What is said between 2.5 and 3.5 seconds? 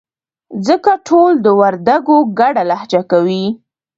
لهجه کوي.